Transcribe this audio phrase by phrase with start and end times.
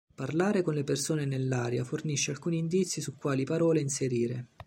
[0.15, 4.47] Parlare con le persone nell'area fornisce alcuni indizi su quali parole inserire.